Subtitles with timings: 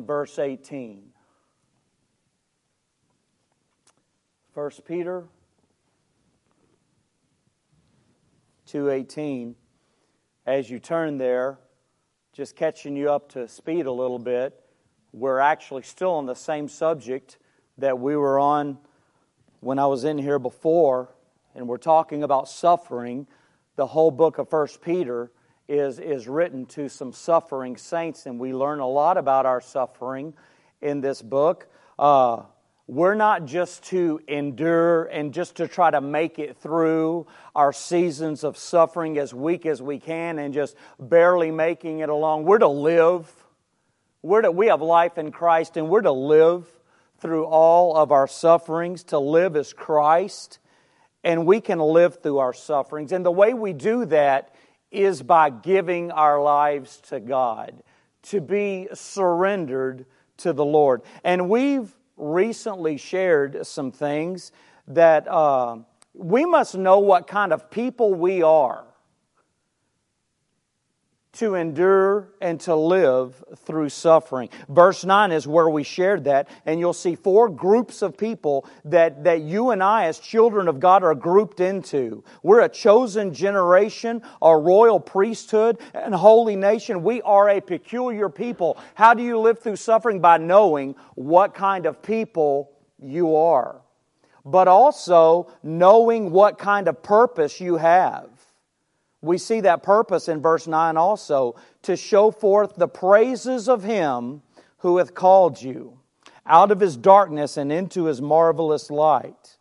[0.00, 1.02] verse 18.
[4.54, 5.24] 1 Peter
[8.66, 9.54] 2:18
[10.46, 11.58] as you turn there
[12.32, 14.64] just catching you up to speed a little bit
[15.12, 17.38] we're actually still on the same subject
[17.76, 18.78] that we were on
[19.60, 21.14] when I was in here before
[21.54, 23.26] and we're talking about suffering
[23.76, 25.30] the whole book of 1 Peter
[25.72, 30.34] is, is written to some suffering saints, and we learn a lot about our suffering
[30.82, 31.66] in this book.
[31.98, 32.42] Uh,
[32.86, 38.44] we're not just to endure and just to try to make it through our seasons
[38.44, 42.44] of suffering as weak as we can and just barely making it along.
[42.44, 43.32] We're to live.
[44.20, 46.66] We're to, we have life in Christ, and we're to live
[47.18, 49.04] through all of our sufferings.
[49.04, 50.58] To live as Christ,
[51.24, 53.10] and we can live through our sufferings.
[53.10, 54.54] And the way we do that
[54.92, 57.82] is by giving our lives to God,
[58.24, 60.06] to be surrendered
[60.38, 61.02] to the Lord.
[61.24, 64.52] And we've recently shared some things
[64.88, 65.78] that uh,
[66.14, 68.84] we must know what kind of people we are
[71.32, 74.50] to endure and to live through suffering.
[74.68, 79.24] Verse 9 is where we shared that, and you'll see four groups of people that,
[79.24, 82.22] that you and I, as children of God, are grouped into.
[82.42, 87.02] We're a chosen generation, a royal priesthood, and holy nation.
[87.02, 88.76] We are a peculiar people.
[88.94, 90.20] How do you live through suffering?
[90.20, 93.80] By knowing what kind of people you are,
[94.44, 98.28] but also knowing what kind of purpose you have.
[99.22, 104.42] We see that purpose in verse 9 also to show forth the praises of Him
[104.78, 105.98] who hath called you
[106.44, 109.56] out of His darkness and into His marvelous light.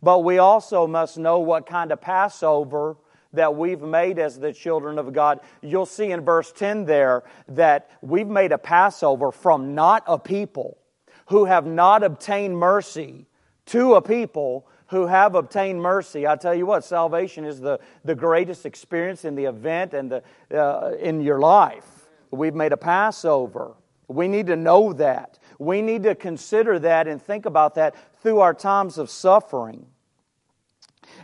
[0.00, 2.96] But we also must know what kind of Passover
[3.32, 5.40] that we've made as the children of God.
[5.62, 10.78] You'll see in verse 10 there that we've made a Passover from not a people
[11.26, 13.26] who have not obtained mercy
[13.66, 16.26] to a people who have obtained mercy.
[16.26, 20.22] I tell you what, salvation is the, the greatest experience in the event and the,
[20.54, 21.86] uh, in your life.
[22.30, 23.72] We've made a Passover.
[24.06, 25.38] We need to know that.
[25.58, 29.86] We need to consider that and think about that through our times of suffering.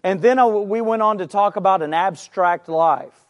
[0.03, 3.27] And then uh, we went on to talk about an abstract life.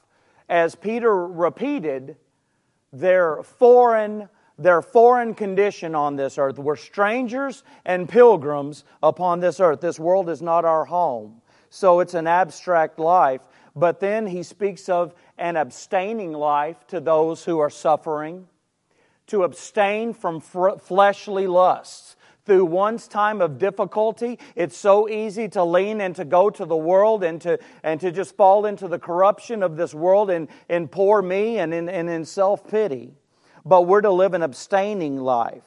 [0.49, 2.17] As Peter repeated,
[2.93, 6.59] their foreign their foreign condition on this earth.
[6.59, 9.81] We're strangers and pilgrims upon this earth.
[9.81, 11.41] This world is not our home.
[11.71, 13.43] So it's an abstract life.
[13.77, 18.49] But then he speaks of an abstaining life to those who are suffering,
[19.29, 22.17] to abstain from fleshly lusts.
[22.45, 26.77] Through one's time of difficulty, it's so easy to lean and to go to the
[26.77, 30.89] world and to, and to just fall into the corruption of this world and in
[30.89, 33.18] poor me and in, and in self pity
[33.69, 35.63] but we're to live an abstaining life.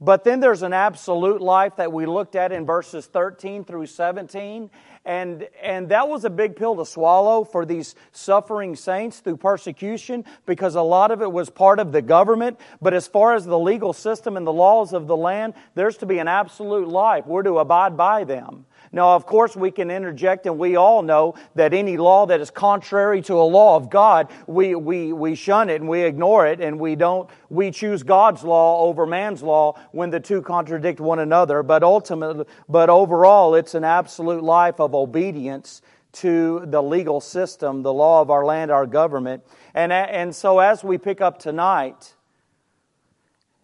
[0.00, 4.70] But then there's an absolute life that we looked at in verses 13 through 17.
[5.06, 10.24] And, and that was a big pill to swallow for these suffering saints through persecution
[10.44, 12.60] because a lot of it was part of the government.
[12.82, 16.06] But as far as the legal system and the laws of the land, there's to
[16.06, 17.26] be an absolute life.
[17.26, 18.66] We're to abide by them.
[18.96, 22.50] Now, of course, we can interject, and we all know that any law that is
[22.50, 26.62] contrary to a law of God, we, we, we shun it and we ignore it,
[26.62, 31.18] and we don't, we choose God's law over man's law when the two contradict one
[31.18, 31.62] another.
[31.62, 35.82] But ultimately, but overall, it's an absolute life of obedience
[36.12, 39.44] to the legal system, the law of our land, our government.
[39.74, 42.15] And, and so as we pick up tonight,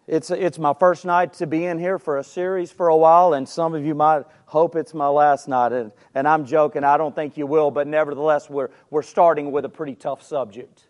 [0.05, 3.33] it's, it's my first night to be in here for a series for a while,
[3.33, 5.71] and some of you might hope it's my last night.
[5.71, 9.63] And, and I'm joking, I don't think you will, but nevertheless, we're, we're starting with
[9.63, 10.87] a pretty tough subject.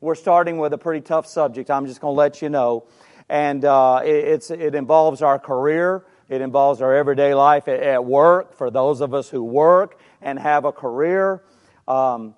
[0.00, 2.86] We're starting with a pretty tough subject, I'm just going to let you know.
[3.28, 8.04] And uh, it, it's, it involves our career, it involves our everyday life at, at,
[8.04, 11.42] work, for those of us who work and have a career,
[11.88, 12.34] um,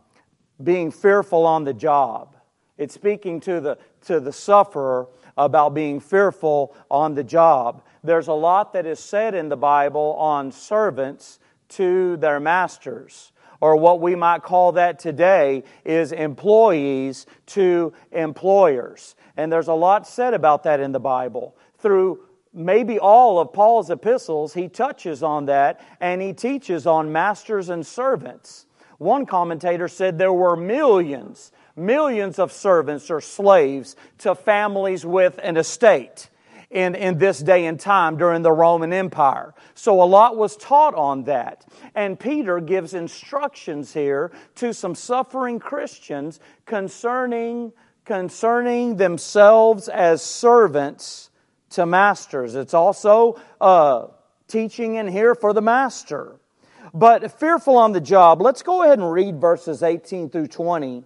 [0.63, 2.35] being fearful on the job.
[2.77, 7.83] It's speaking to the, to the sufferer about being fearful on the job.
[8.03, 11.39] There's a lot that is said in the Bible on servants
[11.71, 13.33] to their masters.
[13.61, 19.17] Or what we might call that today is employees to employers.
[19.37, 21.57] And there's a lot said about that in the Bible.
[21.79, 22.21] Through
[22.53, 27.87] maybe all of Paul's epistles, he touches on that and he teaches on masters and
[27.87, 28.67] servants.
[28.99, 35.57] One commentator said there were millions millions of servants or slaves to families with an
[35.57, 36.29] estate
[36.71, 39.55] in, in this day and time during the Roman Empire.
[39.75, 41.65] So a lot was taught on that.
[41.95, 47.73] And Peter gives instructions here to some suffering Christians concerning
[48.05, 51.31] concerning themselves as servants
[51.71, 52.55] to masters.
[52.55, 54.09] It's also uh,
[54.47, 56.37] teaching in here for the master.
[56.93, 61.05] But fearful on the job, let's go ahead and read verses 18 through 20,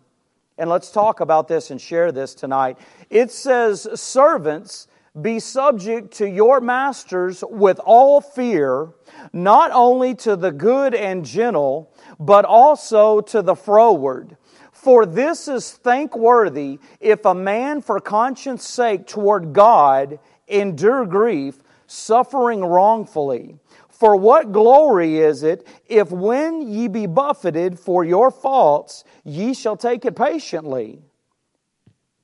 [0.59, 2.79] and let's talk about this and share this tonight.
[3.09, 4.89] It says, Servants,
[5.21, 8.91] be subject to your masters with all fear,
[9.33, 14.37] not only to the good and gentle, but also to the froward.
[14.73, 22.65] For this is thankworthy if a man for conscience sake toward God endure grief, suffering
[22.65, 23.57] wrongfully.
[23.99, 29.77] For what glory is it if when ye be buffeted for your faults, ye shall
[29.77, 31.03] take it patiently?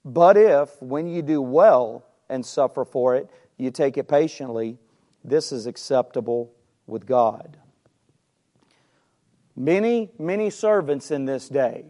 [0.05, 4.79] But if, when ye do well and suffer for it, you take it patiently,
[5.25, 6.53] this is acceptable
[6.87, 7.57] with God.
[9.57, 11.87] Many, many servants in this day,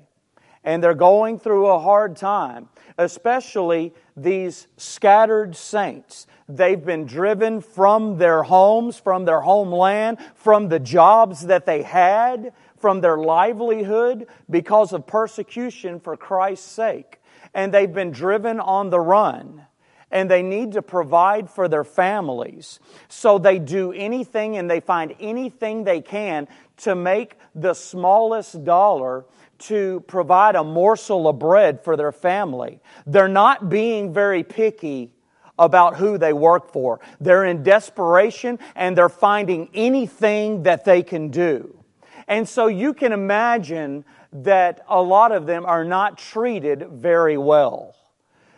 [0.64, 2.68] and they're going through a hard time,
[2.98, 6.26] especially these scattered saints.
[6.48, 12.52] They've been driven from their homes, from their homeland, from the jobs that they had,
[12.78, 17.20] from their livelihood because of persecution for Christ's sake.
[17.54, 19.66] And they've been driven on the run
[20.10, 22.78] and they need to provide for their families.
[23.08, 26.46] So they do anything and they find anything they can
[26.78, 29.24] to make the smallest dollar
[29.64, 32.80] to provide a morsel of bread for their family.
[33.06, 35.12] They're not being very picky
[35.58, 37.00] about who they work for.
[37.20, 41.84] They're in desperation and they're finding anything that they can do.
[42.26, 47.94] And so you can imagine that a lot of them are not treated very well.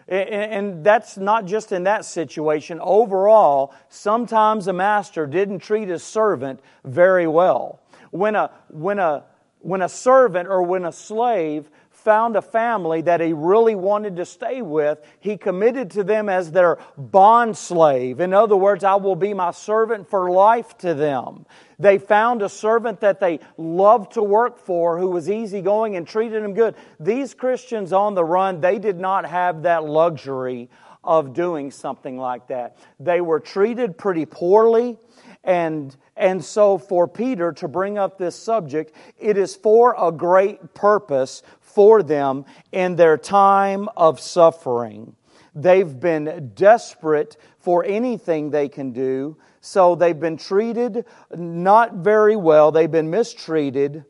[0.08, 2.78] And that's not just in that situation.
[2.80, 7.80] Overall, sometimes a master didn't treat his servant very well.
[8.12, 9.24] When a, when a,
[9.66, 14.24] when a servant or when a slave found a family that he really wanted to
[14.24, 18.20] stay with, he committed to them as their bond slave.
[18.20, 21.46] In other words, I will be my servant for life to them.
[21.80, 26.44] They found a servant that they loved to work for who was easygoing and treated
[26.44, 26.76] them good.
[27.00, 30.70] These Christians on the run, they did not have that luxury
[31.06, 32.76] of doing something like that.
[33.00, 34.98] They were treated pretty poorly.
[35.44, 40.74] And, and so, for Peter to bring up this subject, it is for a great
[40.74, 45.14] purpose for them in their time of suffering.
[45.54, 51.04] They've been desperate for anything they can do, so they've been treated
[51.34, 52.72] not very well.
[52.72, 54.04] They've been mistreated.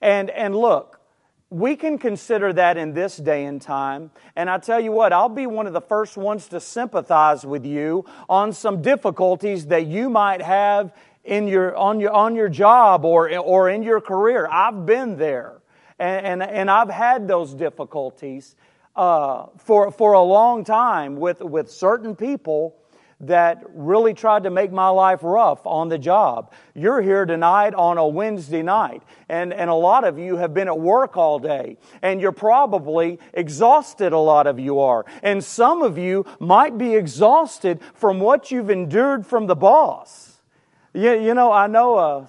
[0.00, 0.97] And, and look,
[1.50, 4.10] we can consider that in this day and time.
[4.36, 7.64] And I tell you what, I'll be one of the first ones to sympathize with
[7.64, 10.92] you on some difficulties that you might have
[11.24, 14.46] in your, on, your, on your job or, or in your career.
[14.50, 15.60] I've been there.
[15.98, 18.54] And, and, and I've had those difficulties
[18.94, 22.76] uh, for, for a long time with, with certain people
[23.20, 26.52] that really tried to make my life rough on the job.
[26.74, 30.68] You're here tonight on a Wednesday night, and, and a lot of you have been
[30.68, 35.04] at work all day, and you're probably exhausted, a lot of you are.
[35.22, 40.40] And some of you might be exhausted from what you've endured from the boss.
[40.94, 42.26] You, you know, I know, uh,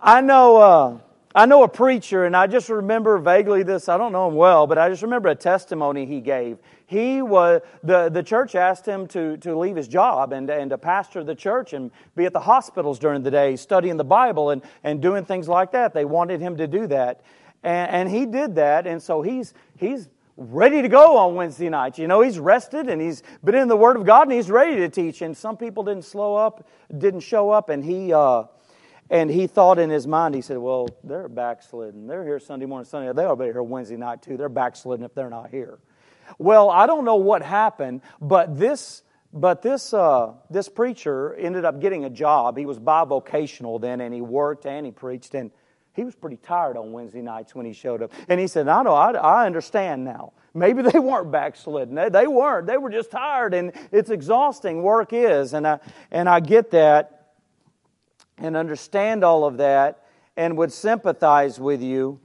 [0.00, 0.98] I know, uh,
[1.36, 3.88] I know a preacher, and I just remember vaguely this.
[3.88, 6.58] I don't know him well, but I just remember a testimony he gave.
[6.86, 10.78] He was the, the church asked him to, to leave his job and, and to
[10.78, 14.62] pastor the church and be at the hospitals during the day, studying the Bible and,
[14.84, 15.92] and doing things like that.
[15.92, 17.22] They wanted him to do that.
[17.64, 21.98] And, and he did that, and so he's he's ready to go on Wednesday nights.
[21.98, 24.76] You know, he's rested and he's been in the Word of God and he's ready
[24.76, 25.22] to teach.
[25.22, 26.66] And some people didn't slow up,
[26.96, 28.44] didn't show up, and he uh,
[29.10, 32.06] and he thought in his mind, he said, Well, they're backslidden.
[32.06, 33.12] They're here Sunday morning, Sunday.
[33.12, 34.36] They'll be here Wednesday night too.
[34.36, 35.78] They're backslidden if they're not here.
[36.38, 39.02] Well, I don't know what happened, but this
[39.34, 42.56] but this, uh, this preacher ended up getting a job.
[42.56, 45.50] He was bivocational then, and he worked and he preached, and
[45.92, 48.12] he was pretty tired on Wednesday nights when he showed up.
[48.28, 50.34] And he said, I know, I, I understand now.
[50.54, 51.96] Maybe they weren't backslidden.
[51.96, 52.68] They, they weren't.
[52.68, 54.82] They were just tired, and it's exhausting.
[54.82, 55.80] Work is, and I,
[56.12, 57.13] and I get that
[58.38, 60.04] and understand all of that
[60.36, 62.20] and would sympathize with you.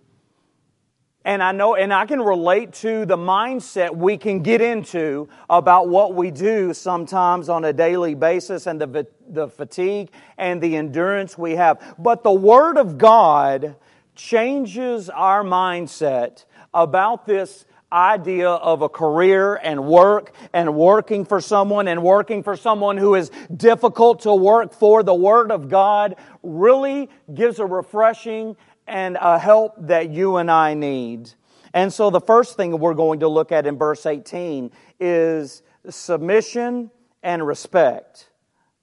[1.25, 5.89] And I know, and I can relate to the mindset we can get into about
[5.89, 11.37] what we do sometimes on a daily basis and the, the fatigue and the endurance
[11.37, 11.95] we have.
[11.99, 13.75] But the Word of God
[14.15, 21.87] changes our mindset about this idea of a career and work and working for someone
[21.87, 27.09] and working for someone who is difficult to work for, the Word of God really
[27.33, 28.55] gives a refreshing
[28.87, 31.31] and a help that you and I need.
[31.73, 36.91] And so the first thing we're going to look at in verse 18 is submission
[37.21, 38.29] and respect.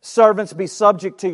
[0.00, 1.24] Servants, be subject to